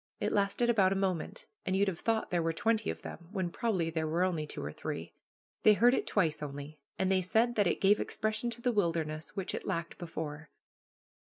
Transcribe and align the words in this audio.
It 0.19 0.33
lasted 0.33 0.75
but 0.75 0.91
a 0.91 0.95
moment, 0.95 1.45
and 1.63 1.75
you'd 1.75 1.87
have 1.87 1.99
thought 1.99 2.31
there 2.31 2.41
were 2.41 2.53
twenty 2.53 2.89
of 2.89 3.03
them, 3.03 3.27
when 3.31 3.51
probably 3.51 3.91
there 3.91 4.07
were 4.07 4.23
only 4.23 4.47
two 4.47 4.65
or 4.65 4.71
three. 4.71 5.13
They 5.61 5.73
heard 5.75 5.93
it 5.93 6.07
twice 6.07 6.41
only, 6.41 6.79
and 6.97 7.11
they 7.11 7.21
said 7.21 7.53
that 7.53 7.67
it 7.67 7.79
gave 7.79 7.99
expression 7.99 8.49
to 8.49 8.61
the 8.61 8.71
wilderness 8.71 9.35
which 9.35 9.53
it 9.53 9.67
lacked 9.67 9.99
before. 9.99 10.49